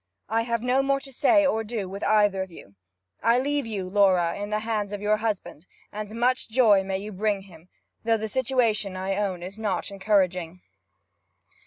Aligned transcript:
I 0.29 0.41
have 0.41 0.63
no 0.63 0.81
more 0.81 0.99
to 0.99 1.13
say 1.13 1.45
or 1.45 1.63
do 1.63 1.87
with 1.87 2.03
either 2.05 2.41
of 2.41 2.49
you. 2.49 2.73
I 3.21 3.37
leave 3.37 3.67
you, 3.67 3.87
Laura, 3.87 4.35
in 4.35 4.49
the 4.49 4.61
hands 4.61 4.91
of 4.91 4.99
your 4.99 5.17
husband, 5.17 5.67
and 5.91 6.19
much 6.19 6.49
joy 6.49 6.83
may 6.83 6.97
you 6.97 7.11
bring 7.11 7.41
him; 7.43 7.69
though 8.03 8.17
the 8.17 8.27
situation, 8.27 8.97
I 8.97 9.15
own, 9.15 9.43
is 9.43 9.59
not 9.59 9.91
encouraging.' 9.91 10.61